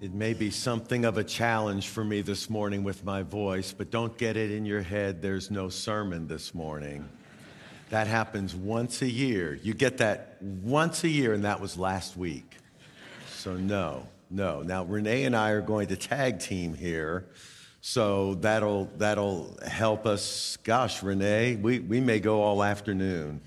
It 0.00 0.14
may 0.14 0.32
be 0.32 0.52
something 0.52 1.04
of 1.04 1.18
a 1.18 1.24
challenge 1.24 1.88
for 1.88 2.04
me 2.04 2.20
this 2.20 2.48
morning 2.48 2.84
with 2.84 3.04
my 3.04 3.24
voice, 3.24 3.72
but 3.72 3.90
don't 3.90 4.16
get 4.16 4.36
it 4.36 4.52
in 4.52 4.64
your 4.64 4.80
head 4.80 5.20
there's 5.20 5.50
no 5.50 5.68
sermon 5.68 6.28
this 6.28 6.54
morning. 6.54 7.08
That 7.90 8.06
happens 8.06 8.54
once 8.54 9.02
a 9.02 9.10
year. 9.10 9.58
You 9.60 9.74
get 9.74 9.98
that 9.98 10.40
once 10.40 11.02
a 11.02 11.08
year, 11.08 11.34
and 11.34 11.44
that 11.44 11.60
was 11.60 11.76
last 11.76 12.16
week. 12.16 12.58
So, 13.38 13.56
no, 13.56 14.06
no. 14.30 14.62
Now, 14.62 14.84
Renee 14.84 15.24
and 15.24 15.34
I 15.34 15.50
are 15.50 15.60
going 15.60 15.88
to 15.88 15.96
tag 15.96 16.38
team 16.38 16.74
here. 16.74 17.26
So 17.80 18.34
that'll, 18.36 18.84
that'll 18.98 19.58
help 19.66 20.06
us. 20.06 20.58
Gosh, 20.62 21.02
Renee, 21.02 21.56
we, 21.56 21.80
we 21.80 22.00
may 22.00 22.20
go 22.20 22.42
all 22.42 22.62
afternoon. 22.62 23.40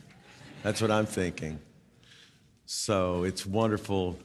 That's 0.64 0.82
what 0.82 0.92
I'm 0.92 1.06
thinking. 1.06 1.60
So 2.66 3.24
it's 3.24 3.46
wonderful 3.46 4.20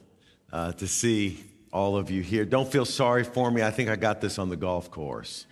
uh, 0.51 0.73
to 0.73 0.89
see 0.89 1.45
all 1.71 1.97
of 1.97 2.09
you 2.09 2.21
here. 2.21 2.45
Don't 2.45 2.71
feel 2.71 2.85
sorry 2.85 3.23
for 3.23 3.51
me. 3.51 3.61
I 3.61 3.71
think 3.71 3.89
I 3.89 3.95
got 3.95 4.21
this 4.21 4.39
on 4.39 4.49
the 4.49 4.55
golf 4.55 4.89
course. 4.91 5.45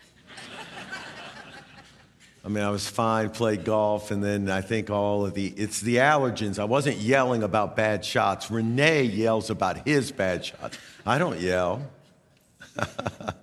I 2.43 2.47
mean, 2.47 2.63
I 2.63 2.69
was 2.69 2.87
fine, 2.87 3.31
played 3.31 3.65
golf, 3.65 4.11
and 4.11 4.23
then 4.23 4.51
I 4.51 4.61
think 4.61 4.91
all 4.91 5.25
of 5.25 5.33
the, 5.33 5.47
it's 5.47 5.81
the 5.81 5.95
allergens. 5.95 6.59
I 6.59 6.65
wasn't 6.65 6.97
yelling 6.97 7.41
about 7.41 7.75
bad 7.75 8.05
shots. 8.05 8.51
Renee 8.51 9.03
yells 9.03 9.49
about 9.49 9.87
his 9.87 10.11
bad 10.11 10.45
shots. 10.45 10.77
I 11.07 11.17
don't 11.17 11.39
yell. 11.39 11.81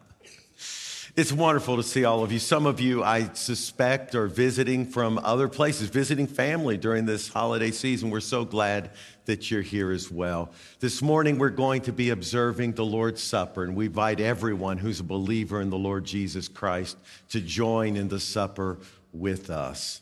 It's 1.14 1.30
wonderful 1.30 1.76
to 1.76 1.82
see 1.82 2.06
all 2.06 2.24
of 2.24 2.32
you. 2.32 2.38
Some 2.38 2.64
of 2.64 2.80
you, 2.80 3.04
I 3.04 3.34
suspect, 3.34 4.14
are 4.14 4.28
visiting 4.28 4.86
from 4.86 5.20
other 5.22 5.46
places, 5.46 5.90
visiting 5.90 6.26
family 6.26 6.78
during 6.78 7.04
this 7.04 7.28
holiday 7.28 7.70
season. 7.70 8.08
We're 8.08 8.20
so 8.20 8.46
glad 8.46 8.92
that 9.26 9.50
you're 9.50 9.60
here 9.60 9.92
as 9.92 10.10
well. 10.10 10.50
This 10.80 11.02
morning, 11.02 11.36
we're 11.36 11.50
going 11.50 11.82
to 11.82 11.92
be 11.92 12.08
observing 12.08 12.72
the 12.72 12.86
Lord's 12.86 13.22
Supper, 13.22 13.62
and 13.62 13.76
we 13.76 13.86
invite 13.86 14.20
everyone 14.20 14.78
who's 14.78 15.00
a 15.00 15.04
believer 15.04 15.60
in 15.60 15.68
the 15.68 15.76
Lord 15.76 16.06
Jesus 16.06 16.48
Christ 16.48 16.96
to 17.28 17.42
join 17.42 17.96
in 17.96 18.08
the 18.08 18.18
supper 18.18 18.78
with 19.12 19.50
us. 19.50 20.00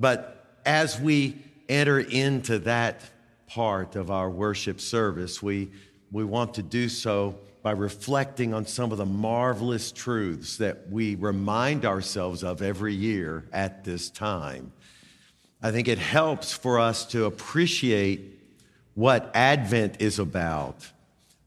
But 0.00 0.58
as 0.66 0.98
we 0.98 1.38
enter 1.68 2.00
into 2.00 2.58
that 2.58 3.02
part 3.46 3.94
of 3.94 4.10
our 4.10 4.28
worship 4.28 4.80
service, 4.80 5.40
we, 5.40 5.70
we 6.10 6.24
want 6.24 6.54
to 6.54 6.62
do 6.62 6.88
so 6.88 7.36
by 7.62 7.72
reflecting 7.72 8.54
on 8.54 8.66
some 8.66 8.90
of 8.90 8.98
the 8.98 9.06
marvelous 9.06 9.92
truths 9.92 10.56
that 10.56 10.88
we 10.90 11.14
remind 11.14 11.84
ourselves 11.84 12.42
of 12.42 12.62
every 12.62 12.94
year 12.94 13.44
at 13.52 13.84
this 13.84 14.08
time. 14.08 14.72
I 15.62 15.70
think 15.70 15.88
it 15.88 15.98
helps 15.98 16.52
for 16.52 16.78
us 16.78 17.04
to 17.06 17.26
appreciate 17.26 18.40
what 18.94 19.30
Advent 19.34 20.00
is 20.00 20.18
about 20.18 20.86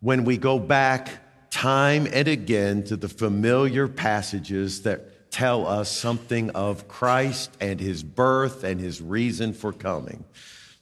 when 0.01 0.23
we 0.23 0.37
go 0.37 0.59
back 0.59 1.09
time 1.49 2.07
and 2.11 2.27
again 2.27 2.83
to 2.83 2.95
the 2.95 3.09
familiar 3.09 3.87
passages 3.87 4.83
that 4.83 5.31
tell 5.31 5.65
us 5.67 5.89
something 5.89 6.51
of 6.51 6.87
Christ 6.87 7.51
and 7.59 7.79
his 7.79 8.03
birth 8.03 8.63
and 8.63 8.79
his 8.79 9.01
reason 9.01 9.53
for 9.53 9.73
coming. 9.73 10.23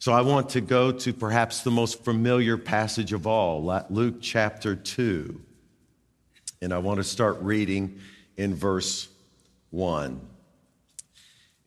So 0.02 0.10
I 0.10 0.22
want 0.22 0.48
to 0.48 0.60
go 0.60 0.90
to 0.90 1.12
perhaps 1.12 1.60
the 1.60 1.70
most 1.70 2.02
familiar 2.02 2.58
passage 2.58 3.12
of 3.12 3.24
all, 3.24 3.62
Luke 3.88 4.16
chapter 4.20 4.74
2. 4.74 5.40
And 6.60 6.72
I 6.72 6.78
want 6.78 6.96
to 6.96 7.04
start 7.04 7.40
reading 7.40 8.00
in 8.36 8.52
verse 8.52 9.06
1. 9.70 10.20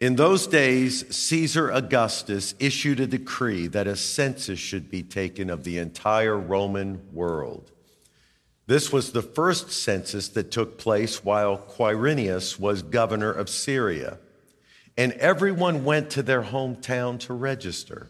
In 0.02 0.17
those 0.17 0.47
days, 0.47 1.16
Caesar 1.16 1.72
Augustus 1.72 2.55
issued 2.59 3.00
a 3.00 3.08
decree 3.08 3.67
that 3.67 3.88
a 3.88 3.95
census 3.95 4.59
should 4.59 4.92
be 4.92 5.02
taken 5.02 5.49
of 5.49 5.64
the 5.64 5.77
entire 5.77 6.38
Roman 6.38 7.03
world. 7.14 7.72
This 8.67 8.92
was 8.92 9.14
the 9.14 9.22
first 9.22 9.72
census 9.72 10.27
that 10.27 10.52
took 10.52 10.77
place 10.77 11.23
while 11.23 11.58
Quirinius 11.58 12.59
was 12.59 12.81
governor 12.81 13.31
of 13.31 13.47
Syria, 13.47 14.17
and 14.97 15.14
everyone 15.14 15.86
went 15.86 16.09
to 16.09 16.22
their 16.22 16.44
hometown 16.44 17.17
to 17.21 17.33
register. 17.33 18.09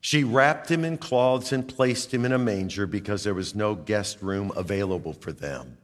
She 0.00 0.24
wrapped 0.24 0.70
him 0.70 0.84
in 0.84 0.96
cloths 0.96 1.52
and 1.52 1.68
placed 1.68 2.12
him 2.12 2.24
in 2.24 2.32
a 2.32 2.38
manger 2.38 2.86
because 2.86 3.24
there 3.24 3.34
was 3.34 3.54
no 3.54 3.74
guest 3.74 4.22
room 4.22 4.50
available 4.56 5.12
for 5.12 5.32
them. 5.32 5.76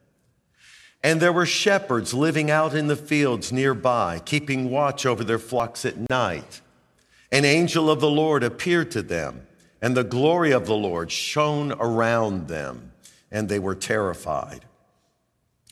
And 1.03 1.21
there 1.21 1.33
were 1.33 1.47
shepherds 1.47 2.15
living 2.15 2.51
out 2.51 2.75
in 2.75 2.87
the 2.87 2.97
fields 2.97 3.53
nearby, 3.53 4.21
keeping 4.25 4.71
watch 4.71 5.05
over 5.05 5.23
their 5.23 5.39
flocks 5.39 5.85
at 5.85 6.09
night. 6.09 6.63
An 7.31 7.45
angel 7.45 7.91
of 7.91 8.01
the 8.01 8.11
Lord 8.11 8.43
appeared 8.43 8.91
to 8.93 9.03
them, 9.03 9.47
and 9.83 9.97
the 9.97 10.05
glory 10.05 10.53
of 10.53 10.67
the 10.67 10.75
Lord 10.75 11.13
shone 11.13 11.73
around 11.73 12.49
them, 12.49 12.93
and 13.31 13.49
they 13.49 13.59
were 13.59 13.75
terrified. 13.75 14.65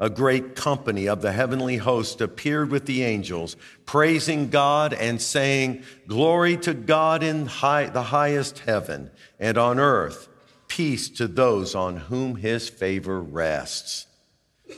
a 0.00 0.10
great 0.10 0.56
company 0.56 1.06
of 1.06 1.20
the 1.20 1.32
heavenly 1.32 1.76
host 1.76 2.20
appeared 2.20 2.70
with 2.70 2.86
the 2.86 3.02
angels, 3.02 3.56
praising 3.84 4.48
God 4.48 4.94
and 4.94 5.20
saying, 5.20 5.84
Glory 6.08 6.56
to 6.58 6.72
God 6.72 7.22
in 7.22 7.46
high, 7.46 7.86
the 7.86 8.04
highest 8.04 8.60
heaven, 8.60 9.10
and 9.38 9.58
on 9.58 9.78
earth, 9.78 10.28
peace 10.68 11.10
to 11.10 11.28
those 11.28 11.74
on 11.74 11.96
whom 11.96 12.36
his 12.36 12.68
favor 12.68 13.20
rests. 13.20 14.06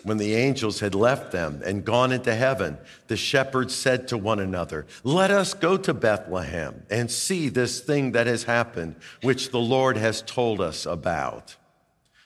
When 0.04 0.16
the 0.16 0.34
angels 0.34 0.80
had 0.80 0.94
left 0.94 1.32
them 1.32 1.62
and 1.64 1.84
gone 1.84 2.12
into 2.12 2.34
heaven, 2.34 2.78
the 3.08 3.16
shepherds 3.16 3.74
said 3.74 4.08
to 4.08 4.18
one 4.18 4.40
another, 4.40 4.86
Let 5.04 5.30
us 5.30 5.54
go 5.54 5.76
to 5.76 5.94
Bethlehem 5.94 6.82
and 6.90 7.10
see 7.10 7.48
this 7.48 7.80
thing 7.80 8.12
that 8.12 8.26
has 8.26 8.44
happened, 8.44 8.96
which 9.20 9.50
the 9.50 9.60
Lord 9.60 9.96
has 9.98 10.22
told 10.22 10.60
us 10.60 10.86
about. 10.86 11.56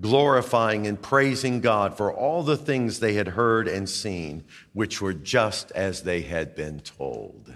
glorifying 0.00 0.86
and 0.86 1.00
praising 1.00 1.60
God 1.60 1.96
for 1.96 2.12
all 2.12 2.42
the 2.42 2.56
things 2.56 3.00
they 3.00 3.14
had 3.14 3.28
heard 3.28 3.68
and 3.68 3.88
seen, 3.88 4.44
which 4.72 5.00
were 5.00 5.12
just 5.12 5.70
as 5.72 6.02
they 6.02 6.22
had 6.22 6.54
been 6.54 6.80
told. 6.80 7.52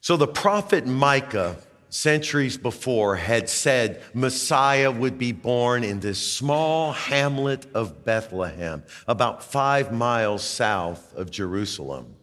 So 0.00 0.16
the 0.16 0.26
prophet 0.26 0.86
Micah, 0.86 1.56
centuries 1.88 2.56
before, 2.56 3.16
had 3.16 3.48
said 3.48 4.02
Messiah 4.14 4.90
would 4.90 5.18
be 5.18 5.32
born 5.32 5.84
in 5.84 6.00
this 6.00 6.32
small 6.32 6.92
hamlet 6.92 7.66
of 7.74 8.04
Bethlehem, 8.04 8.82
about 9.06 9.44
five 9.44 9.92
miles 9.92 10.42
south 10.42 11.14
of 11.14 11.30
Jerusalem. 11.30 12.16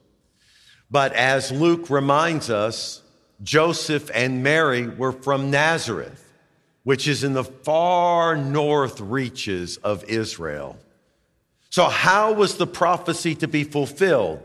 But 0.92 1.14
as 1.14 1.52
Luke 1.52 1.90
reminds 1.90 2.50
us, 2.50 3.02
Joseph 3.42 4.12
and 4.14 4.44
Mary 4.44 4.88
were 4.88 5.14
from 5.14 5.50
Nazareth 5.50 6.29
which 6.90 7.08
is 7.08 7.24
in 7.24 7.34
the 7.34 7.44
far 7.44 8.36
north 8.36 9.00
reaches 9.00 9.78
of 9.78 10.04
Israel. 10.06 10.76
So, 11.70 11.86
how 11.86 12.34
was 12.34 12.58
the 12.58 12.66
prophecy 12.66 13.36
to 13.36 13.48
be 13.48 13.64
fulfilled? 13.64 14.42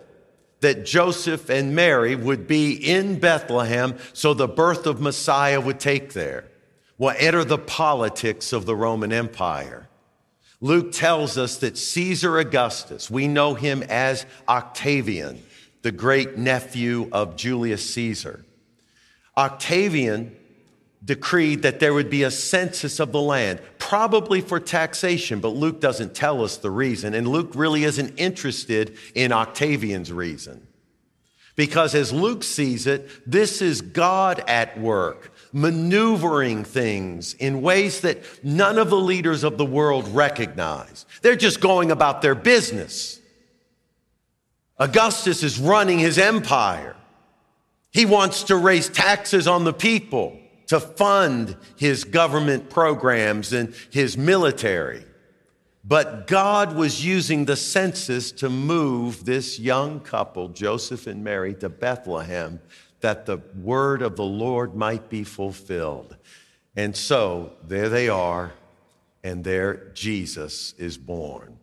That 0.61 0.85
Joseph 0.85 1.49
and 1.49 1.75
Mary 1.75 2.14
would 2.14 2.46
be 2.46 2.75
in 2.75 3.19
Bethlehem, 3.19 3.96
so 4.12 4.35
the 4.35 4.46
birth 4.46 4.85
of 4.85 5.00
Messiah 5.00 5.58
would 5.58 5.81
take 5.81 6.12
there 6.12 6.44
Well, 6.99 7.17
enter 7.19 7.44
the 7.44 7.56
politics 7.56 8.52
of 8.52 8.67
the 8.67 8.76
Roman 8.76 9.11
Empire. 9.11 9.88
Luke 10.61 10.93
tells 10.93 11.38
us 11.38 11.56
that 11.61 11.79
Caesar 11.79 12.38
Augustus, 12.38 13.11
we 13.11 13.26
know 13.26 13.55
him 13.55 13.82
as 13.85 14.26
Octavian, 14.47 15.43
the 15.81 15.93
great 15.93 16.37
nephew 16.37 17.08
of 17.11 17.37
Julius 17.37 17.88
Caesar. 17.94 18.44
Octavian 19.35 20.37
decreed 21.04 21.62
that 21.62 21.80
there 21.80 21.92
would 21.92 22.08
be 22.08 22.22
a 22.22 22.30
census 22.30 22.98
of 22.98 23.12
the 23.12 23.20
land, 23.20 23.60
probably 23.78 24.40
for 24.40 24.58
taxation, 24.58 25.40
but 25.40 25.48
Luke 25.48 25.80
doesn't 25.80 26.14
tell 26.14 26.42
us 26.42 26.56
the 26.56 26.70
reason. 26.70 27.14
And 27.14 27.28
Luke 27.28 27.52
really 27.54 27.84
isn't 27.84 28.18
interested 28.18 28.96
in 29.14 29.32
Octavian's 29.32 30.12
reason. 30.12 30.66
Because 31.56 31.94
as 31.94 32.12
Luke 32.12 32.42
sees 32.42 32.86
it, 32.86 33.08
this 33.30 33.62
is 33.62 33.80
God 33.80 34.42
at 34.48 34.80
work, 34.80 35.32
maneuvering 35.52 36.64
things 36.64 37.34
in 37.34 37.62
ways 37.62 38.00
that 38.00 38.18
none 38.42 38.78
of 38.78 38.90
the 38.90 38.98
leaders 38.98 39.44
of 39.44 39.56
the 39.56 39.64
world 39.64 40.08
recognize. 40.08 41.06
They're 41.22 41.36
just 41.36 41.60
going 41.60 41.92
about 41.92 42.22
their 42.22 42.34
business. 42.34 43.20
Augustus 44.78 45.44
is 45.44 45.60
running 45.60 46.00
his 46.00 46.18
empire. 46.18 46.96
He 47.92 48.04
wants 48.04 48.44
to 48.44 48.56
raise 48.56 48.88
taxes 48.88 49.46
on 49.46 49.62
the 49.62 49.72
people 49.72 50.36
to 50.66 50.81
fund 50.81 51.56
his 51.76 52.05
government 52.05 52.70
programs 52.70 53.52
and 53.52 53.75
his 53.90 54.16
military. 54.16 55.05
But 55.87 56.26
God 56.26 56.75
was 56.75 57.05
using 57.05 57.44
the 57.44 57.56
census 57.56 58.32
to 58.32 58.49
move 58.49 59.26
this 59.26 59.58
young 59.58 60.00
couple, 60.00 60.49
Joseph 60.49 61.06
and 61.06 61.22
Mary, 61.22 61.55
to 61.56 61.69
Bethlehem 61.69 62.61
that 63.00 63.26
the 63.26 63.37
word 63.61 64.00
of 64.00 64.16
the 64.16 64.25
Lord 64.25 64.75
might 64.75 65.11
be 65.11 65.25
fulfilled. 65.25 66.16
And 66.75 66.96
so 66.96 67.52
there 67.62 67.90
they 67.90 68.08
are, 68.08 68.55
and 69.22 69.44
there 69.44 69.90
Jesus 69.93 70.72
is 70.78 70.96
born. 70.96 71.58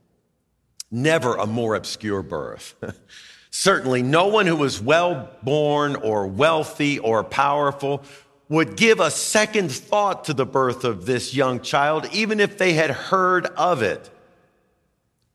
Never 0.92 1.36
a 1.38 1.48
more 1.48 1.74
obscure 1.74 2.21
birth. 2.21 2.75
Certainly, 3.50 4.03
no 4.03 4.27
one 4.27 4.45
who 4.45 4.56
was 4.56 4.80
well 4.80 5.31
born 5.42 5.95
or 5.95 6.27
wealthy 6.27 7.00
or 7.00 7.24
powerful 7.24 8.03
would 8.51 8.75
give 8.75 9.00
a 9.00 9.09
second 9.09 9.71
thought 9.71 10.25
to 10.25 10.33
the 10.33 10.45
birth 10.45 10.83
of 10.83 11.06
this 11.06 11.33
young 11.33 11.62
child, 11.62 12.06
even 12.12 12.42
if 12.42 12.57
they 12.57 12.74
had 12.74 12.92
heard 12.92 13.45
of 13.45 13.81
it. 13.81 14.09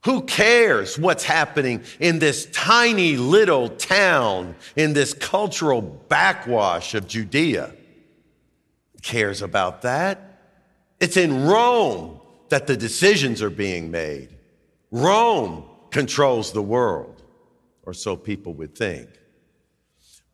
Who 0.04 0.20
cares 0.20 0.98
what's 0.98 1.24
happening 1.24 1.82
in 1.98 2.18
this 2.18 2.44
tiny 2.52 3.16
little 3.16 3.70
town, 3.70 4.54
in 4.76 4.92
this 4.92 5.14
cultural 5.14 5.80
backwash 5.80 6.94
of 6.94 7.08
Judea? 7.08 7.72
Cares 9.00 9.40
about 9.40 9.80
that? 9.80 10.42
It's 11.00 11.16
in 11.16 11.46
Rome 11.46 12.20
that 12.50 12.66
the 12.66 12.76
decisions 12.76 13.40
are 13.40 13.50
being 13.50 13.90
made. 13.90 14.28
Rome 14.90 15.64
controls 15.90 16.52
the 16.52 16.62
world 16.62 17.22
or 17.82 17.94
so 17.94 18.14
people 18.14 18.52
would 18.52 18.76
think. 18.76 19.08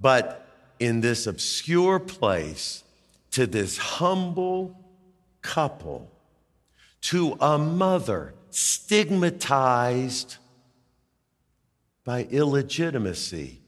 But 0.00 0.51
in 0.82 1.00
this 1.00 1.28
obscure 1.28 2.00
place, 2.00 2.82
to 3.30 3.46
this 3.46 3.78
humble 3.78 4.76
couple, 5.40 6.10
to 7.00 7.36
a 7.40 7.56
mother 7.56 8.34
stigmatized 8.50 10.38
by 12.04 12.24
illegitimacy, 12.24 13.60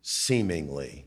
seemingly, 0.00 1.04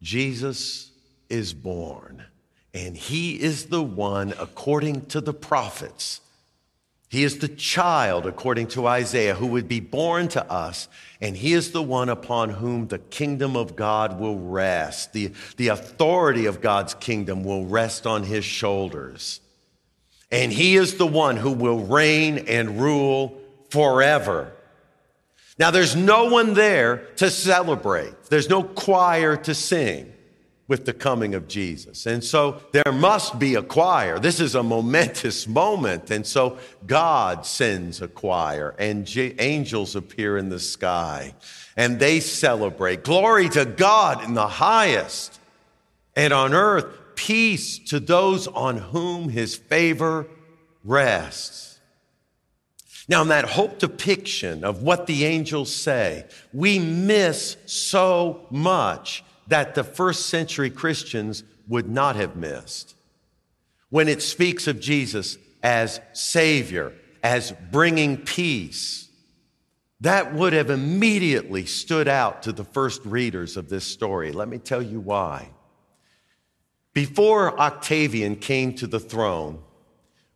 Jesus 0.00 0.92
is 1.28 1.52
born. 1.52 2.24
And 2.72 2.96
he 2.96 3.38
is 3.42 3.66
the 3.66 3.82
one, 3.82 4.32
according 4.40 5.04
to 5.06 5.20
the 5.20 5.34
prophets, 5.34 6.22
he 7.12 7.24
is 7.24 7.40
the 7.40 7.48
child, 7.48 8.24
according 8.24 8.68
to 8.68 8.86
Isaiah, 8.86 9.34
who 9.34 9.48
would 9.48 9.68
be 9.68 9.80
born 9.80 10.28
to 10.28 10.50
us, 10.50 10.88
and 11.20 11.36
he 11.36 11.52
is 11.52 11.72
the 11.72 11.82
one 11.82 12.08
upon 12.08 12.48
whom 12.48 12.88
the 12.88 13.00
kingdom 13.00 13.54
of 13.54 13.76
God 13.76 14.18
will 14.18 14.38
rest. 14.38 15.12
The, 15.12 15.30
the 15.58 15.68
authority 15.68 16.46
of 16.46 16.62
God's 16.62 16.94
kingdom 16.94 17.44
will 17.44 17.66
rest 17.66 18.06
on 18.06 18.22
his 18.22 18.46
shoulders. 18.46 19.42
And 20.30 20.50
he 20.50 20.76
is 20.76 20.96
the 20.96 21.06
one 21.06 21.36
who 21.36 21.52
will 21.52 21.80
reign 21.80 22.46
and 22.48 22.80
rule 22.80 23.38
forever. 23.68 24.50
Now, 25.58 25.70
there's 25.70 25.94
no 25.94 26.30
one 26.30 26.54
there 26.54 27.08
to 27.16 27.28
celebrate, 27.28 28.24
there's 28.30 28.48
no 28.48 28.62
choir 28.62 29.36
to 29.36 29.54
sing 29.54 30.14
with 30.72 30.86
the 30.86 30.94
coming 30.94 31.34
of 31.34 31.48
Jesus. 31.48 32.06
And 32.06 32.24
so 32.24 32.62
there 32.72 32.94
must 32.94 33.38
be 33.38 33.56
a 33.56 33.62
choir. 33.62 34.18
This 34.18 34.40
is 34.40 34.54
a 34.54 34.62
momentous 34.62 35.46
moment. 35.46 36.10
And 36.10 36.26
so 36.26 36.56
God 36.86 37.44
sends 37.44 38.00
a 38.00 38.08
choir, 38.08 38.74
and 38.78 39.06
J- 39.06 39.34
angels 39.38 39.94
appear 39.94 40.38
in 40.38 40.48
the 40.48 40.58
sky, 40.58 41.34
and 41.76 41.98
they 41.98 42.20
celebrate. 42.20 43.04
Glory 43.04 43.50
to 43.50 43.66
God 43.66 44.24
in 44.24 44.32
the 44.32 44.48
highest, 44.48 45.38
and 46.16 46.32
on 46.32 46.54
earth, 46.54 46.86
peace 47.16 47.78
to 47.90 48.00
those 48.00 48.48
on 48.48 48.78
whom 48.78 49.28
his 49.28 49.54
favor 49.54 50.26
rests. 50.84 51.80
Now, 53.08 53.20
in 53.20 53.28
that 53.28 53.44
hope 53.44 53.78
depiction 53.78 54.64
of 54.64 54.82
what 54.82 55.06
the 55.06 55.26
angels 55.26 55.70
say, 55.70 56.24
we 56.54 56.78
miss 56.78 57.58
so 57.66 58.46
much 58.50 59.22
that 59.52 59.74
the 59.74 59.84
first 59.84 60.30
century 60.30 60.70
Christians 60.70 61.44
would 61.68 61.86
not 61.86 62.16
have 62.16 62.36
missed. 62.36 62.94
When 63.90 64.08
it 64.08 64.22
speaks 64.22 64.66
of 64.66 64.80
Jesus 64.80 65.36
as 65.62 66.00
Savior, 66.14 66.94
as 67.22 67.52
bringing 67.70 68.16
peace, 68.16 69.10
that 70.00 70.32
would 70.32 70.54
have 70.54 70.70
immediately 70.70 71.66
stood 71.66 72.08
out 72.08 72.44
to 72.44 72.52
the 72.52 72.64
first 72.64 73.04
readers 73.04 73.58
of 73.58 73.68
this 73.68 73.84
story. 73.84 74.32
Let 74.32 74.48
me 74.48 74.56
tell 74.56 74.80
you 74.80 75.00
why. 75.00 75.50
Before 76.94 77.60
Octavian 77.60 78.36
came 78.36 78.72
to 78.76 78.86
the 78.86 79.00
throne, 79.00 79.62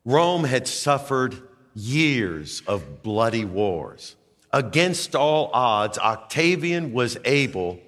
Rome 0.05 0.45
had 0.45 0.69
suffered 0.69 1.35
years 1.75 2.61
of 2.67 3.03
bloody 3.03 3.47
wars. 3.47 4.15
Against 4.53 5.15
all 5.17 5.49
odds, 5.55 5.97
Octavian 5.97 6.93
was 6.93 7.17
able 7.25 7.81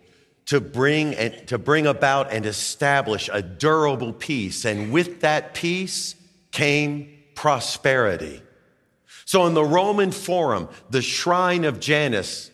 to 0.49 0.63
bring, 0.63 1.15
and, 1.15 1.47
to 1.47 1.59
bring 1.59 1.87
about 1.87 2.33
and 2.33 2.47
establish 2.47 3.29
a 3.31 3.43
durable 3.43 4.15
peace. 4.15 4.65
And 4.65 4.91
with 4.91 5.21
that 5.21 5.53
peace 5.53 6.15
came 6.53 7.19
prosperity. 7.35 8.43
So 9.27 9.47
in 9.47 9.53
the 9.53 9.65
Roman 9.65 10.11
Forum, 10.11 10.71
the 10.89 11.03
shrine 11.03 11.67
of 11.67 11.81
Janus, 11.81 12.51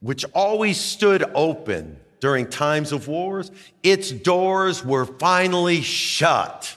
which 0.00 0.26
always 0.34 0.78
stood 0.78 1.24
open 1.34 1.98
during 2.20 2.50
times 2.50 2.92
of 2.92 3.08
wars, 3.08 3.50
its 3.82 4.10
doors 4.10 4.84
were 4.84 5.06
finally 5.06 5.80
shut. 5.80 6.76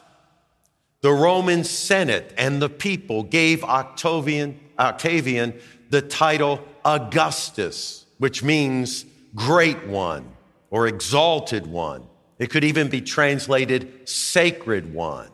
The 1.02 1.12
Roman 1.12 1.66
Senate 1.66 2.34
and 2.38 2.62
the 2.62 2.70
people 2.70 3.24
gave 3.24 3.62
Octavian, 3.66 4.58
Octavian 4.80 5.60
the 5.90 6.02
title 6.02 6.64
Augustus, 6.86 8.06
which 8.20 8.42
means 8.42 9.06
great 9.36 9.86
one 9.86 10.35
or 10.76 10.88
exalted 10.88 11.66
one. 11.66 12.06
It 12.38 12.50
could 12.50 12.66
even 12.66 12.90
be 12.90 13.00
translated 13.00 14.10
sacred 14.10 14.94
one. 14.94 15.30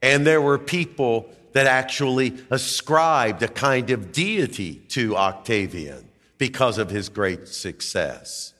And 0.00 0.24
there 0.24 0.40
were 0.40 0.56
people 0.56 1.28
that 1.52 1.66
actually 1.66 2.38
ascribed 2.48 3.42
a 3.42 3.48
kind 3.48 3.90
of 3.90 4.12
deity 4.12 4.76
to 4.90 5.16
Octavian 5.16 6.08
because 6.38 6.78
of 6.78 6.90
his 6.90 7.08
great 7.08 7.48
success. 7.48 8.54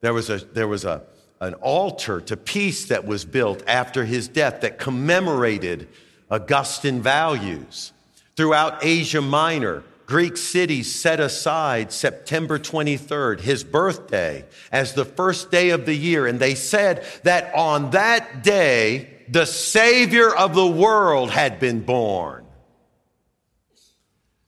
There 0.00 0.14
was, 0.14 0.30
a, 0.30 0.38
there 0.38 0.68
was 0.68 0.84
a, 0.84 1.02
an 1.40 1.54
altar 1.54 2.20
to 2.20 2.36
peace 2.36 2.86
that 2.86 3.04
was 3.04 3.24
built 3.24 3.64
after 3.66 4.04
his 4.04 4.28
death 4.28 4.60
that 4.60 4.78
commemorated 4.78 5.88
Augustan 6.30 7.02
values. 7.02 7.92
Throughout 8.36 8.84
Asia 8.84 9.20
Minor, 9.20 9.82
Greek 10.06 10.36
cities 10.36 10.94
set 10.94 11.18
aside 11.18 11.90
September 11.90 12.58
23rd, 12.58 13.40
his 13.40 13.64
birthday, 13.64 14.44
as 14.70 14.92
the 14.92 15.04
first 15.04 15.50
day 15.50 15.70
of 15.70 15.86
the 15.86 15.94
year. 15.94 16.26
And 16.26 16.38
they 16.38 16.54
said 16.54 17.04
that 17.22 17.54
on 17.54 17.90
that 17.90 18.42
day, 18.42 19.10
the 19.28 19.46
Savior 19.46 20.34
of 20.34 20.54
the 20.54 20.66
world 20.66 21.30
had 21.30 21.58
been 21.58 21.80
born. 21.80 22.44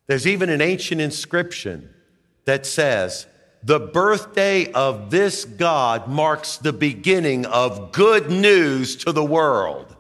There's 0.07 0.27
even 0.27 0.51
an 0.51 0.61
ancient 0.61 1.01
inscription 1.01 1.91
that 2.45 2.67
says, 2.67 3.27
the 3.63 3.81
birthday 3.81 4.71
of 4.73 5.11
this 5.11 5.45
God 5.45 6.07
marks 6.07 6.59
the 6.59 6.73
beginning 6.73 7.47
of 7.47 7.91
good 7.93 8.31
news 8.31 8.95
to 8.97 9.13
the 9.13 9.25
world. 9.25 9.97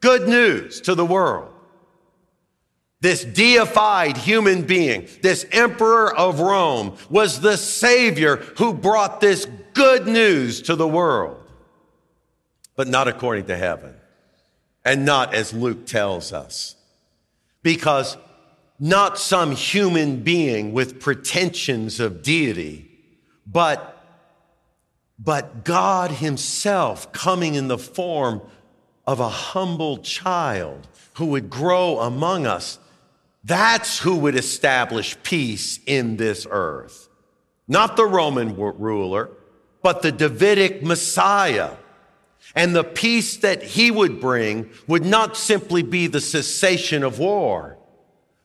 Good 0.00 0.26
news 0.26 0.80
to 0.80 0.96
the 0.96 1.06
world 1.06 1.51
this 3.02 3.24
deified 3.24 4.16
human 4.16 4.62
being, 4.62 5.08
this 5.22 5.44
emperor 5.52 6.16
of 6.16 6.38
Rome, 6.40 6.96
was 7.10 7.40
the 7.40 7.56
Savior 7.56 8.36
who 8.56 8.72
brought 8.72 9.20
this 9.20 9.46
good 9.74 10.06
news 10.06 10.62
to 10.62 10.76
the 10.76 10.88
world. 10.88 11.38
but 12.74 12.88
not 12.88 13.08
according 13.08 13.44
to 13.46 13.56
heaven, 13.56 13.94
and 14.84 15.04
not 15.04 15.34
as 15.34 15.52
Luke 15.52 15.84
tells 15.86 16.32
us. 16.32 16.74
Because 17.62 18.16
not 18.78 19.18
some 19.18 19.52
human 19.52 20.22
being 20.22 20.72
with 20.72 21.00
pretensions 21.00 22.00
of 22.00 22.22
deity, 22.22 22.90
but 23.46 23.88
but 25.18 25.64
God 25.64 26.10
Himself 26.10 27.12
coming 27.12 27.54
in 27.54 27.68
the 27.68 27.78
form 27.78 28.40
of 29.06 29.20
a 29.20 29.28
humble 29.28 29.98
child 29.98 30.88
who 31.14 31.26
would 31.26 31.48
grow 31.48 32.00
among 32.00 32.46
us. 32.46 32.78
That's 33.44 33.98
who 33.98 34.16
would 34.18 34.36
establish 34.36 35.16
peace 35.22 35.80
in 35.86 36.16
this 36.16 36.46
earth. 36.48 37.08
Not 37.66 37.96
the 37.96 38.06
Roman 38.06 38.56
ruler, 38.56 39.30
but 39.82 40.02
the 40.02 40.12
Davidic 40.12 40.82
Messiah. 40.82 41.76
And 42.54 42.74
the 42.74 42.84
peace 42.84 43.38
that 43.38 43.62
he 43.62 43.90
would 43.90 44.20
bring 44.20 44.70
would 44.86 45.04
not 45.04 45.36
simply 45.36 45.82
be 45.82 46.06
the 46.06 46.20
cessation 46.20 47.02
of 47.02 47.18
war, 47.18 47.78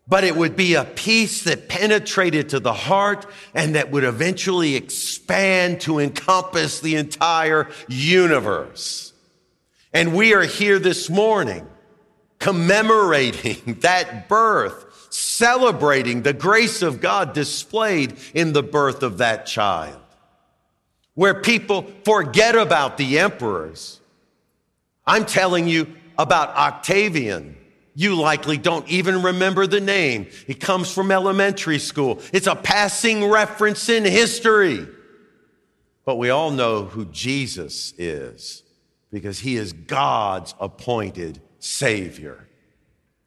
but 0.08 0.24
it 0.24 0.36
would 0.36 0.56
be 0.56 0.76
a 0.76 0.86
peace 0.86 1.44
that 1.44 1.68
penetrated 1.68 2.50
to 2.50 2.60
the 2.60 2.74
heart 2.74 3.26
and 3.54 3.76
that 3.76 3.92
would 3.92 4.04
eventually 4.04 4.76
expand 4.76 5.82
to 5.82 6.00
encompass 6.00 6.80
the 6.80 6.96
entire 6.96 7.70
universe. 7.88 9.14
And 9.94 10.16
we 10.16 10.34
are 10.34 10.44
here 10.44 10.80
this 10.80 11.10
morning 11.10 11.68
commemorating 12.40 13.80
that 13.82 14.28
birth, 14.28 14.86
celebrating 15.18 16.22
the 16.22 16.34
grace 16.34 16.82
of 16.82 17.02
God 17.02 17.34
displayed 17.34 18.18
in 18.34 18.54
the 18.54 18.64
birth 18.64 19.04
of 19.04 19.18
that 19.18 19.46
child, 19.46 20.00
where 21.16 21.42
people 21.42 21.88
forget 22.04 22.56
about 22.56 22.98
the 22.98 23.20
emperors. 23.20 24.00
I'm 25.06 25.26
telling 25.26 25.68
you 25.68 25.88
about 26.18 26.56
Octavian 26.56 27.58
you 27.98 28.14
likely 28.14 28.60
don't 28.60 28.88
even 28.88 29.24
remember 29.24 29.66
the 29.66 29.82
name. 29.82 30.28
It 30.46 30.60
comes 30.60 30.94
from 30.94 31.12
elementary 31.12 31.80
school. 31.80 32.22
It's 32.32 32.46
a 32.46 32.56
passing 32.56 33.26
reference 33.26 33.90
in 33.90 34.06
history. 34.06 34.88
But 36.06 36.18
we 36.18 36.30
all 36.30 36.52
know 36.52 36.84
who 36.84 37.06
Jesus 37.06 37.96
is 37.98 38.62
because 39.12 39.40
he 39.40 39.56
is 39.56 39.74
God's 39.74 40.54
appointed 40.60 41.42
Savior 41.58 42.47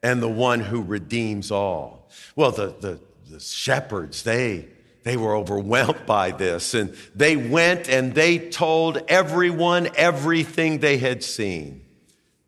and 0.02 0.22
the 0.22 0.28
one 0.28 0.60
who 0.60 0.82
redeems 0.82 1.50
all. 1.50 2.08
Well, 2.36 2.50
the, 2.50 2.74
the, 2.80 3.00
the 3.30 3.40
shepherds, 3.40 4.22
they, 4.22 4.68
they 5.02 5.16
were 5.16 5.36
overwhelmed 5.36 6.06
by 6.06 6.30
this 6.30 6.74
and 6.74 6.94
they 7.14 7.36
went 7.36 7.88
and 7.88 8.14
they 8.14 8.38
told 8.38 8.98
everyone 9.08 9.88
everything 9.96 10.78
they 10.78 10.98
had 10.98 11.22
seen. 11.22 11.84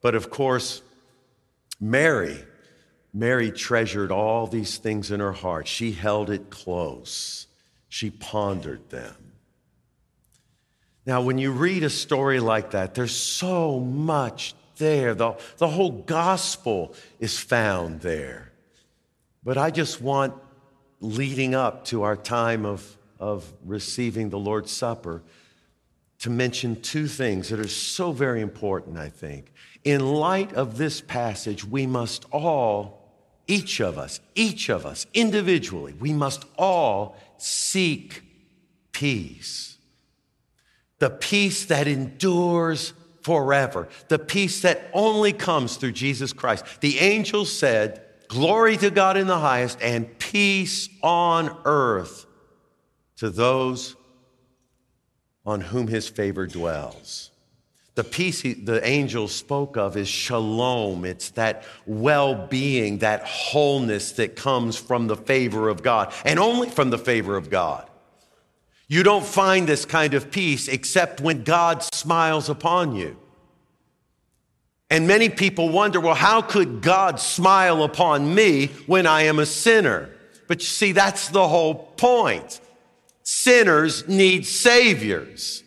But 0.01 0.15
of 0.15 0.31
course, 0.31 0.83
Mary, 1.81 2.39
Mary 3.13 3.51
treasured 3.51 4.11
all 4.11 4.47
these 4.47 4.79
things 4.79 5.11
in 5.11 5.21
her 5.21 5.33
heart. 5.33 5.69
She 5.69 5.93
held 5.93 6.31
it 6.31 6.51
close. 6.51 7.47
She 7.89 8.11
pondered 8.11 8.89
them. 8.91 9.15
Now, 11.05 11.21
when 11.23 11.39
you 11.39 11.51
read 11.51 11.83
a 11.83 11.91
story 11.91 12.39
like 12.39 12.71
that, 12.71 12.95
there's 12.95 13.15
so 13.15 13.81
much 13.81 14.55
there. 14.77 15.15
The, 15.15 15.37
the 15.59 15.69
whole 15.69 15.91
gospel 15.91 16.95
is 17.19 17.39
found 17.39 18.01
there. 18.01 18.53
But 19.45 19.59
I 19.59 19.71
just 19.71 20.01
want, 20.01 20.35
leading 21.01 21.55
up 21.55 21.85
to 21.87 22.03
our 22.03 22.17
time 22.17 22.65
of, 22.65 22.97
of 23.19 23.53
receiving 23.65 24.31
the 24.31 24.39
Lord's 24.39 24.71
Supper, 24.71 25.23
to 26.21 26.31
mention 26.31 26.81
two 26.81 27.09
things 27.09 27.49
that 27.49 27.59
are 27.59 27.67
so 27.67 28.13
very 28.13 28.41
important, 28.41 28.97
I 28.97 29.09
think. 29.09 29.53
In 29.83 30.15
light 30.15 30.53
of 30.53 30.79
this 30.79 31.01
passage, 31.01 31.65
we 31.65 31.87
must 31.87 32.25
all, 32.31 33.13
each 33.49 33.81
of 33.81 33.99
us, 33.99 34.21
each 34.37 34.69
of 34.69 34.87
us 34.87 35.07
individually, 35.13 35.95
we 35.99 36.13
must 36.13 36.45
all 36.57 37.17
seek 37.39 38.23
peace. 38.93 39.77
The 41.01 41.11
peace 41.11 41.65
that 41.65 41.89
endures 41.89 42.93
forever, 43.23 43.89
the 44.09 44.19
peace 44.19 44.63
that 44.63 44.91
only 44.93 45.33
comes 45.33 45.77
through 45.77 45.93
Jesus 45.93 46.33
Christ. 46.33 46.65
The 46.81 46.99
angel 46.99 47.45
said, 47.45 48.03
Glory 48.29 48.77
to 48.79 48.91
God 48.91 49.17
in 49.17 49.27
the 49.27 49.39
highest, 49.39 49.79
and 49.83 50.19
peace 50.19 50.89
on 51.03 51.55
earth 51.65 52.27
to 53.17 53.29
those 53.31 53.95
on 55.45 55.61
whom 55.61 55.89
his 55.89 56.09
favor 56.09 56.47
dwells. 56.47 57.31
The 57.95 58.05
peace 58.05 58.41
he, 58.41 58.55
the 58.55 58.87
angel 58.87 59.29
spoke 59.29 59.77
of 59.77 59.99
is 59.99 60.09
shalom. 60.09 61.05
It's 61.05 61.31
that 61.33 61.65
well 61.85 62.47
being, 62.47 62.99
that 62.99 63.23
wholeness 63.25 64.13
that 64.13 64.35
comes 64.35 64.79
from 64.79 65.09
the 65.09 65.17
favor 65.17 65.69
of 65.69 65.83
God, 65.83 66.13
and 66.25 66.39
only 66.39 66.71
from 66.71 66.89
the 66.89 66.99
favor 66.99 67.37
of 67.37 67.51
God. 67.51 67.89
You 68.93 69.03
don't 69.03 69.25
find 69.25 69.67
this 69.67 69.87
kind 69.87 70.13
of 70.13 70.31
peace 70.31 70.69
except 70.69 71.23
when 71.23 71.45
God 71.45 71.83
smiles 71.95 72.51
upon 72.51 72.95
you. 72.95 73.17
And 74.91 75.07
many 75.07 75.31
people 75.31 75.71
wonder, 75.71 75.99
well, 75.99 76.15
how 76.15 76.43
could 76.43 76.83
God 76.83 77.19
smile 77.19 77.85
upon 77.85 78.35
me 78.35 78.67
when 78.85 79.07
I 79.07 79.23
am 79.23 79.39
a 79.39 79.47
sinner? 79.47 80.11
But 80.47 80.61
you 80.61 80.67
see, 80.67 80.93
that's 80.93 81.31
the 81.31 81.49
whole 81.49 81.75
point. 81.75 82.61
Sinners 83.23 84.07
need 84.09 84.45
saviors. 84.45 85.65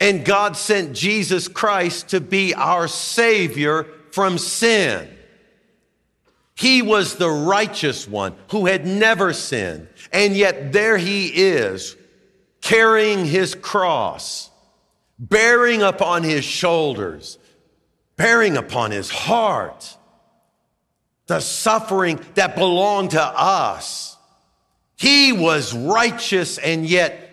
And 0.00 0.24
God 0.24 0.56
sent 0.56 0.96
Jesus 0.96 1.46
Christ 1.46 2.08
to 2.08 2.20
be 2.20 2.54
our 2.54 2.88
Savior 2.88 3.86
from 4.10 4.36
sin. 4.36 5.08
He 6.56 6.82
was 6.82 7.18
the 7.18 7.30
righteous 7.30 8.08
one 8.08 8.34
who 8.50 8.66
had 8.66 8.84
never 8.84 9.32
sinned. 9.32 9.86
And 10.12 10.36
yet 10.36 10.72
there 10.72 10.98
he 10.98 11.28
is, 11.28 11.94
carrying 12.60 13.24
his 13.24 13.54
cross, 13.54 14.50
bearing 15.18 15.82
upon 15.82 16.22
his 16.22 16.44
shoulders, 16.44 17.38
bearing 18.16 18.56
upon 18.56 18.90
his 18.90 19.10
heart 19.10 19.96
the 21.28 21.40
suffering 21.40 22.18
that 22.34 22.56
belonged 22.56 23.12
to 23.12 23.22
us. 23.22 24.16
He 24.96 25.32
was 25.32 25.74
righteous 25.74 26.58
and 26.58 26.84
yet 26.84 27.28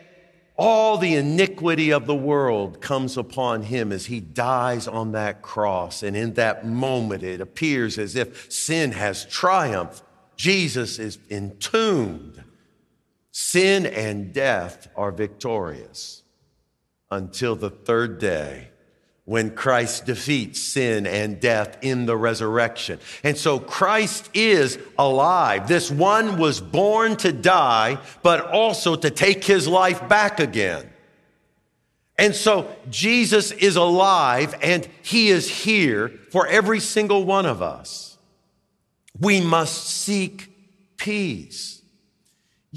all 0.57 0.97
the 0.97 1.15
iniquity 1.15 1.91
of 1.91 2.05
the 2.05 2.15
world 2.15 2.79
comes 2.79 3.17
upon 3.17 3.63
him 3.63 3.91
as 3.91 4.05
he 4.05 4.21
dies 4.21 4.87
on 4.87 5.11
that 5.11 5.41
cross. 5.41 6.01
And 6.03 6.15
in 6.15 6.35
that 6.35 6.65
moment, 6.65 7.23
it 7.23 7.41
appears 7.41 7.97
as 7.97 8.15
if 8.15 8.51
sin 8.51 8.93
has 8.93 9.25
triumphed. 9.25 10.03
Jesus 10.37 10.97
is 10.99 11.17
entombed. 11.29 12.41
Sin 13.37 13.85
and 13.85 14.31
death 14.31 14.87
are 14.95 15.11
victorious 15.11 16.23
until 17.11 17.57
the 17.57 17.69
third 17.69 18.17
day 18.17 18.69
when 19.25 19.53
Christ 19.53 20.05
defeats 20.05 20.61
sin 20.61 21.05
and 21.05 21.41
death 21.41 21.77
in 21.81 22.05
the 22.05 22.15
resurrection. 22.15 22.97
And 23.25 23.37
so 23.37 23.59
Christ 23.59 24.29
is 24.33 24.79
alive. 24.97 25.67
This 25.67 25.91
one 25.91 26.37
was 26.37 26.61
born 26.61 27.17
to 27.17 27.33
die, 27.33 27.97
but 28.23 28.39
also 28.51 28.95
to 28.95 29.09
take 29.09 29.43
his 29.43 29.67
life 29.67 30.07
back 30.07 30.39
again. 30.39 30.89
And 32.17 32.33
so 32.33 32.73
Jesus 32.89 33.51
is 33.51 33.75
alive 33.75 34.55
and 34.61 34.87
he 35.01 35.27
is 35.27 35.49
here 35.49 36.07
for 36.31 36.47
every 36.47 36.79
single 36.79 37.25
one 37.25 37.45
of 37.45 37.61
us. 37.61 38.17
We 39.19 39.41
must 39.41 39.87
seek 39.87 40.47
peace. 40.95 41.74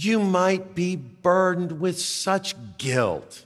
You 0.01 0.21
might 0.21 0.75
be 0.75 0.97
burdened 0.97 1.81
with 1.81 1.99
such 2.01 2.55
guilt 2.79 3.45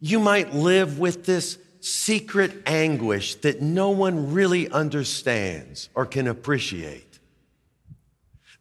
you 0.00 0.20
might 0.20 0.54
live 0.54 0.98
with 0.98 1.24
this 1.24 1.58
secret 1.80 2.62
anguish 2.66 3.36
that 3.36 3.62
no 3.62 3.90
one 3.90 4.32
really 4.32 4.68
understands 4.70 5.88
or 5.94 6.04
can 6.04 6.26
appreciate. 6.26 7.18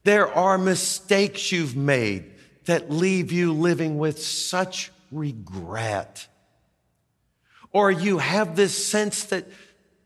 There 0.04 0.32
are 0.32 0.58
mistakes 0.58 1.52
you've 1.52 1.76
made 1.76 2.32
that 2.66 2.92
leave 2.92 3.32
you 3.32 3.54
living 3.54 3.98
with 3.98 4.22
such 4.22 4.92
regret. 5.12 6.28
Or 7.72 7.92
you 7.92 8.20
have 8.20 8.56
this 8.56 8.88
sense 8.88 9.26
that 9.26 9.48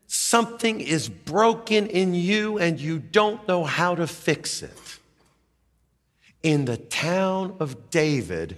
something 0.06 0.80
is 0.80 1.08
broken 1.08 1.86
in 1.86 2.14
you 2.14 2.58
and 2.58 2.80
you 2.80 2.98
don't 2.98 3.46
know 3.46 3.64
how 3.64 3.94
to 3.94 4.06
fix 4.06 4.62
it. 4.62 4.99
In 6.42 6.64
the 6.64 6.76
town 6.76 7.56
of 7.60 7.90
David, 7.90 8.56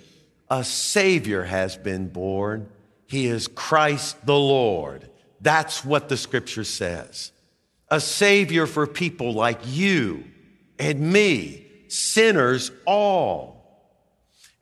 a 0.49 0.63
Savior 0.63 1.45
has 1.45 1.77
been 1.77 2.09
born. 2.09 2.69
He 3.07 3.27
is 3.27 3.49
Christ 3.49 4.25
the 4.25 4.39
Lord. 4.39 5.09
That's 5.41 5.85
what 5.85 6.09
the 6.09 6.17
scripture 6.17 6.65
says. 6.65 7.33
A 7.89 8.01
Savior 8.01 8.67
for 8.67 8.87
people 8.87 9.35
like 9.35 9.61
you 9.67 10.25
and 10.79 11.13
me, 11.13 11.67
sinners 11.89 12.71
all. 12.87 13.83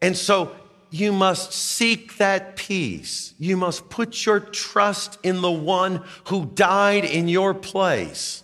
And 0.01 0.17
so 0.17 0.55
you 0.91 1.13
must 1.13 1.53
seek 1.53 2.17
that 2.17 2.57
peace. 2.57 3.35
You 3.39 3.57
must 3.57 3.89
put 3.91 4.27
your 4.27 4.41
trust 4.41 5.19
in 5.23 5.41
the 5.41 5.51
one 5.51 6.03
who 6.29 6.47
died 6.47 7.05
in 7.05 7.29
your 7.29 7.55
place 7.55 8.43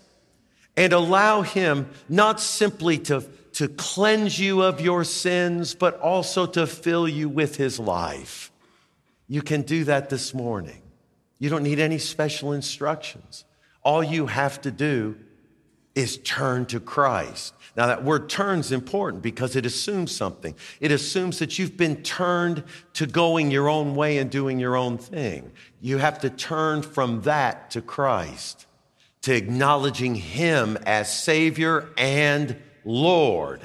and 0.76 0.92
allow 0.92 1.42
him 1.42 1.88
not 2.08 2.40
simply 2.40 2.98
to, 2.98 3.24
to 3.56 3.68
cleanse 3.68 4.38
you 4.38 4.62
of 4.62 4.82
your 4.82 5.02
sins, 5.02 5.74
but 5.74 5.98
also 6.00 6.44
to 6.44 6.66
fill 6.66 7.08
you 7.08 7.26
with 7.26 7.56
his 7.56 7.80
life. 7.80 8.52
You 9.28 9.40
can 9.40 9.62
do 9.62 9.84
that 9.84 10.10
this 10.10 10.34
morning. 10.34 10.82
You 11.38 11.48
don't 11.48 11.62
need 11.62 11.80
any 11.80 11.96
special 11.96 12.52
instructions. 12.52 13.46
All 13.82 14.04
you 14.04 14.26
have 14.26 14.60
to 14.60 14.70
do 14.70 15.16
is 15.94 16.18
turn 16.18 16.66
to 16.66 16.78
Christ. 16.78 17.54
Now, 17.78 17.86
that 17.86 18.04
word 18.04 18.28
turn 18.28 18.58
is 18.58 18.72
important 18.72 19.22
because 19.22 19.56
it 19.56 19.64
assumes 19.64 20.14
something. 20.14 20.54
It 20.78 20.92
assumes 20.92 21.38
that 21.38 21.58
you've 21.58 21.78
been 21.78 22.02
turned 22.02 22.62
to 22.92 23.06
going 23.06 23.50
your 23.50 23.70
own 23.70 23.94
way 23.94 24.18
and 24.18 24.30
doing 24.30 24.60
your 24.60 24.76
own 24.76 24.98
thing. 24.98 25.50
You 25.80 25.96
have 25.96 26.20
to 26.20 26.28
turn 26.28 26.82
from 26.82 27.22
that 27.22 27.70
to 27.70 27.80
Christ, 27.80 28.66
to 29.22 29.34
acknowledging 29.34 30.14
Him 30.14 30.76
as 30.84 31.10
Savior 31.10 31.88
and 31.96 32.60
Lord. 32.86 33.60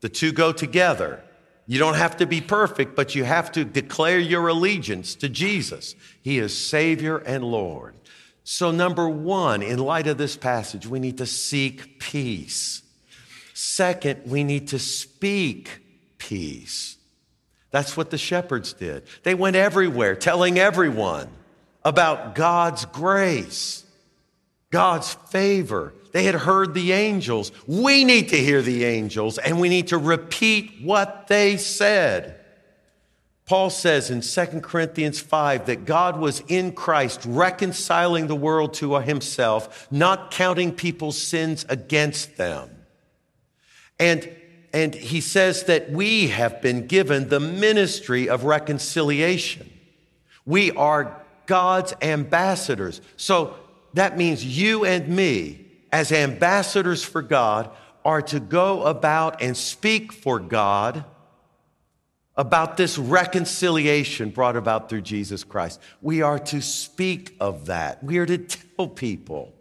The 0.00 0.08
two 0.08 0.32
go 0.32 0.52
together. 0.52 1.24
You 1.66 1.78
don't 1.78 1.94
have 1.94 2.18
to 2.18 2.26
be 2.26 2.42
perfect, 2.42 2.94
but 2.94 3.14
you 3.14 3.24
have 3.24 3.50
to 3.52 3.64
declare 3.64 4.18
your 4.18 4.48
allegiance 4.48 5.14
to 5.16 5.30
Jesus. 5.30 5.96
He 6.22 6.38
is 6.38 6.56
Savior 6.56 7.16
and 7.16 7.42
Lord. 7.42 7.94
So, 8.44 8.70
number 8.70 9.08
one, 9.08 9.62
in 9.62 9.78
light 9.78 10.06
of 10.06 10.18
this 10.18 10.36
passage, 10.36 10.86
we 10.86 11.00
need 11.00 11.18
to 11.18 11.26
seek 11.26 11.98
peace. 11.98 12.82
Second, 13.54 14.22
we 14.26 14.44
need 14.44 14.68
to 14.68 14.78
speak 14.78 15.80
peace. 16.18 16.98
That's 17.70 17.96
what 17.96 18.10
the 18.10 18.18
shepherds 18.18 18.74
did. 18.74 19.04
They 19.22 19.34
went 19.34 19.56
everywhere 19.56 20.14
telling 20.14 20.58
everyone 20.58 21.28
about 21.82 22.34
God's 22.34 22.84
grace, 22.84 23.84
God's 24.70 25.14
favor. 25.30 25.94
They 26.14 26.22
had 26.22 26.36
heard 26.36 26.74
the 26.74 26.92
angels. 26.92 27.50
We 27.66 28.04
need 28.04 28.28
to 28.28 28.36
hear 28.36 28.62
the 28.62 28.84
angels 28.84 29.36
and 29.36 29.60
we 29.60 29.68
need 29.68 29.88
to 29.88 29.98
repeat 29.98 30.74
what 30.80 31.26
they 31.26 31.56
said. 31.56 32.38
Paul 33.46 33.68
says 33.68 34.12
in 34.12 34.20
2 34.20 34.60
Corinthians 34.60 35.18
5 35.18 35.66
that 35.66 35.84
God 35.84 36.20
was 36.20 36.40
in 36.46 36.70
Christ 36.70 37.22
reconciling 37.26 38.28
the 38.28 38.36
world 38.36 38.74
to 38.74 38.94
himself, 39.00 39.88
not 39.90 40.30
counting 40.30 40.70
people's 40.70 41.20
sins 41.20 41.66
against 41.68 42.36
them. 42.36 42.70
And, 43.98 44.30
and 44.72 44.94
he 44.94 45.20
says 45.20 45.64
that 45.64 45.90
we 45.90 46.28
have 46.28 46.62
been 46.62 46.86
given 46.86 47.28
the 47.28 47.40
ministry 47.40 48.28
of 48.28 48.44
reconciliation. 48.44 49.68
We 50.46 50.70
are 50.70 51.20
God's 51.46 51.92
ambassadors. 52.00 53.00
So 53.16 53.56
that 53.94 54.16
means 54.16 54.44
you 54.44 54.84
and 54.84 55.08
me, 55.08 55.63
as 55.94 56.10
ambassadors 56.10 57.04
for 57.04 57.22
God, 57.22 57.70
are 58.04 58.20
to 58.20 58.40
go 58.40 58.82
about 58.82 59.40
and 59.40 59.56
speak 59.56 60.12
for 60.12 60.40
God 60.40 61.04
about 62.36 62.76
this 62.76 62.98
reconciliation 62.98 64.30
brought 64.30 64.56
about 64.56 64.88
through 64.88 65.02
Jesus 65.02 65.44
Christ. 65.44 65.80
We 66.02 66.20
are 66.20 66.40
to 66.40 66.60
speak 66.60 67.36
of 67.38 67.66
that. 67.66 68.02
We 68.02 68.18
are 68.18 68.26
to 68.26 68.38
tell 68.38 68.88
people 68.88 69.54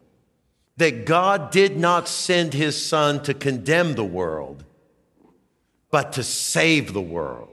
that 0.78 1.06
God 1.06 1.52
did 1.52 1.78
not 1.78 2.08
send 2.08 2.56
his 2.56 2.84
son 2.84 3.22
to 3.26 3.36
condemn 3.36 3.94
the 3.94 4.04
world, 4.04 4.66
but 5.92 6.14
to 6.14 6.24
save 6.24 6.94
the 6.94 7.02
world. 7.02 7.53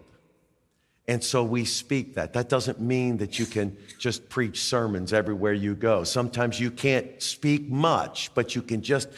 And 1.08 1.24
so 1.24 1.42
we 1.42 1.64
speak 1.64 2.14
that. 2.14 2.34
That 2.34 2.48
doesn't 2.48 2.80
mean 2.80 3.16
that 3.16 3.38
you 3.38 3.46
can 3.46 3.76
just 3.98 4.28
preach 4.28 4.62
sermons 4.62 5.12
everywhere 5.12 5.52
you 5.52 5.74
go. 5.74 6.04
Sometimes 6.04 6.60
you 6.60 6.70
can't 6.70 7.20
speak 7.20 7.68
much, 7.68 8.32
but 8.34 8.54
you 8.54 8.62
can 8.62 8.82
just 8.82 9.08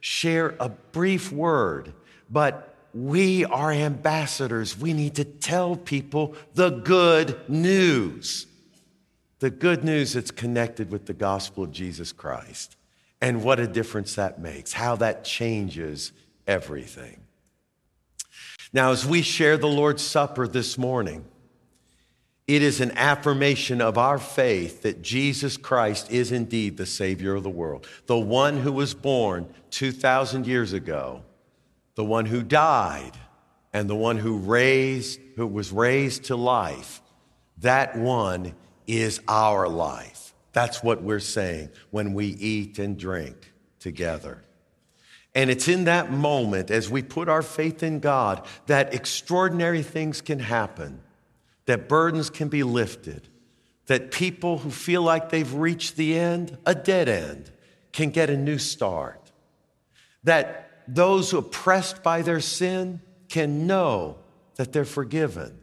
share 0.00 0.54
a 0.58 0.68
brief 0.68 1.30
word. 1.30 1.92
But 2.30 2.74
we 2.94 3.44
are 3.44 3.70
ambassadors. 3.70 4.78
We 4.78 4.92
need 4.92 5.14
to 5.16 5.24
tell 5.24 5.76
people 5.76 6.36
the 6.54 6.70
good 6.70 7.48
news. 7.48 8.46
The 9.40 9.50
good 9.50 9.84
news 9.84 10.12
that's 10.12 10.30
connected 10.30 10.90
with 10.90 11.06
the 11.06 11.14
gospel 11.14 11.64
of 11.64 11.72
Jesus 11.72 12.12
Christ. 12.12 12.76
And 13.20 13.44
what 13.44 13.60
a 13.60 13.66
difference 13.66 14.14
that 14.14 14.40
makes, 14.40 14.72
how 14.72 14.96
that 14.96 15.24
changes 15.24 16.12
everything. 16.46 17.20
Now, 18.72 18.92
as 18.92 19.04
we 19.04 19.22
share 19.22 19.58
the 19.58 19.68
Lord's 19.68 20.02
Supper 20.02 20.48
this 20.48 20.78
morning, 20.78 21.24
it 22.54 22.62
is 22.62 22.80
an 22.80 22.92
affirmation 22.98 23.80
of 23.80 23.96
our 23.96 24.18
faith 24.18 24.82
that 24.82 25.02
Jesus 25.02 25.56
Christ 25.56 26.10
is 26.10 26.32
indeed 26.32 26.76
the 26.76 26.86
Savior 26.86 27.34
of 27.34 27.42
the 27.42 27.50
world, 27.50 27.86
the 28.06 28.18
one 28.18 28.58
who 28.58 28.72
was 28.72 28.94
born 28.94 29.52
2,000 29.70 30.46
years 30.46 30.72
ago 30.72 31.22
the 31.94 32.04
one 32.04 32.26
who 32.26 32.42
died 32.42 33.12
and 33.72 33.88
the 33.88 33.94
one 33.94 34.18
who 34.18 34.38
raised 34.38 35.20
who 35.36 35.46
was 35.46 35.72
raised 35.72 36.24
to 36.24 36.36
life 36.36 37.00
that 37.58 37.96
one 37.96 38.54
is 38.86 39.20
our 39.28 39.68
life. 39.68 40.34
That's 40.52 40.82
what 40.82 41.02
we're 41.02 41.20
saying 41.20 41.70
when 41.90 42.12
we 42.12 42.26
eat 42.26 42.78
and 42.78 42.98
drink 42.98 43.52
together. 43.78 44.42
And 45.34 45.48
it's 45.48 45.68
in 45.68 45.84
that 45.84 46.10
moment 46.10 46.70
as 46.70 46.90
we 46.90 47.02
put 47.02 47.28
our 47.28 47.40
faith 47.40 47.82
in 47.82 48.00
God 48.00 48.44
that 48.66 48.92
extraordinary 48.92 49.82
things 49.82 50.20
can 50.20 50.40
happen 50.40 51.00
that 51.66 51.88
burdens 51.88 52.30
can 52.30 52.48
be 52.48 52.62
lifted 52.62 53.28
that 53.86 54.10
people 54.10 54.58
who 54.58 54.70
feel 54.70 55.02
like 55.02 55.28
they've 55.28 55.54
reached 55.54 55.96
the 55.96 56.18
end 56.18 56.56
a 56.64 56.74
dead 56.74 57.08
end 57.08 57.50
can 57.92 58.10
get 58.10 58.30
a 58.30 58.36
new 58.36 58.58
start 58.58 59.32
that 60.24 60.82
those 60.88 61.32
oppressed 61.32 62.02
by 62.02 62.22
their 62.22 62.40
sin 62.40 63.00
can 63.28 63.66
know 63.66 64.16
that 64.56 64.72
they're 64.72 64.84
forgiven. 64.84 65.58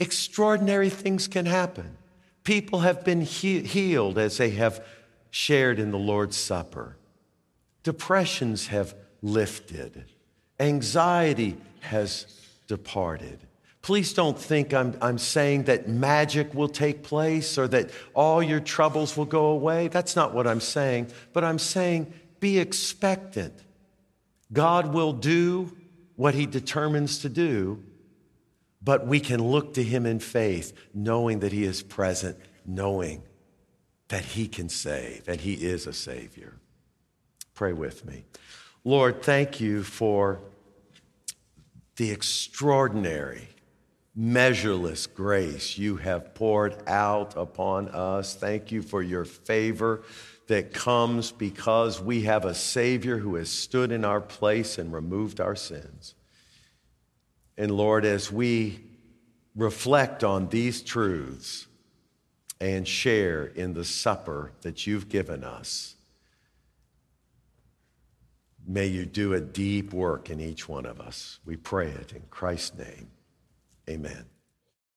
Extraordinary 0.00 0.90
things 0.90 1.28
can 1.28 1.46
happen. 1.46 1.96
People 2.42 2.80
have 2.80 3.04
been 3.04 3.22
he- 3.22 3.62
healed 3.62 4.18
as 4.18 4.36
they 4.36 4.50
have 4.50 4.84
shared 5.30 5.78
in 5.78 5.90
the 5.90 5.98
Lord's 5.98 6.36
Supper. 6.36 6.96
Depressions 7.82 8.68
have 8.68 8.94
lifted. 9.22 10.04
Anxiety 10.60 11.56
has 11.80 12.26
departed. 12.66 13.40
Please 13.84 14.14
don't 14.14 14.38
think 14.38 14.72
I'm, 14.72 14.96
I'm 15.02 15.18
saying 15.18 15.64
that 15.64 15.90
magic 15.90 16.54
will 16.54 16.70
take 16.70 17.02
place 17.02 17.58
or 17.58 17.68
that 17.68 17.90
all 18.14 18.42
your 18.42 18.60
troubles 18.60 19.14
will 19.14 19.26
go 19.26 19.48
away. 19.48 19.88
That's 19.88 20.16
not 20.16 20.32
what 20.32 20.46
I'm 20.46 20.60
saying. 20.60 21.08
But 21.34 21.44
I'm 21.44 21.58
saying 21.58 22.10
be 22.40 22.58
expectant 22.58 23.52
God 24.50 24.94
will 24.94 25.12
do 25.12 25.76
what 26.16 26.34
he 26.34 26.46
determines 26.46 27.18
to 27.18 27.28
do, 27.28 27.82
but 28.80 29.06
we 29.06 29.20
can 29.20 29.42
look 29.42 29.74
to 29.74 29.82
him 29.82 30.06
in 30.06 30.18
faith, 30.18 30.72
knowing 30.94 31.40
that 31.40 31.52
he 31.52 31.64
is 31.64 31.82
present, 31.82 32.38
knowing 32.64 33.22
that 34.08 34.24
he 34.24 34.48
can 34.48 34.70
save, 34.70 35.28
and 35.28 35.42
he 35.42 35.54
is 35.54 35.86
a 35.86 35.92
Savior. 35.92 36.54
Pray 37.52 37.74
with 37.74 38.06
me. 38.06 38.24
Lord, 38.82 39.22
thank 39.22 39.60
you 39.60 39.82
for 39.82 40.40
the 41.96 42.10
extraordinary, 42.10 43.48
measureless 44.16 45.06
grace 45.06 45.76
you 45.76 45.96
have 45.96 46.34
poured 46.34 46.76
out 46.86 47.36
upon 47.36 47.88
us. 47.88 48.34
Thank 48.34 48.70
you 48.70 48.80
for 48.80 49.02
your 49.02 49.24
favor 49.24 50.02
that 50.46 50.72
comes 50.72 51.32
because 51.32 52.00
we 52.00 52.22
have 52.22 52.44
a 52.44 52.54
Savior 52.54 53.18
who 53.18 53.34
has 53.36 53.48
stood 53.48 53.90
in 53.90 54.04
our 54.04 54.20
place 54.20 54.78
and 54.78 54.92
removed 54.92 55.40
our 55.40 55.56
sins. 55.56 56.14
And 57.56 57.70
Lord, 57.70 58.04
as 58.04 58.30
we 58.30 58.84
reflect 59.56 60.22
on 60.22 60.48
these 60.48 60.82
truths 60.82 61.66
and 62.60 62.86
share 62.86 63.46
in 63.46 63.74
the 63.74 63.84
supper 63.84 64.52
that 64.62 64.86
you've 64.86 65.08
given 65.08 65.42
us, 65.44 65.96
may 68.66 68.86
you 68.86 69.06
do 69.06 69.34
a 69.34 69.40
deep 69.40 69.92
work 69.92 70.30
in 70.30 70.40
each 70.40 70.68
one 70.68 70.86
of 70.86 71.00
us. 71.00 71.40
We 71.44 71.56
pray 71.56 71.88
it 71.88 72.12
in 72.12 72.22
Christ's 72.30 72.78
name. 72.78 73.10
Amen. 73.88 74.33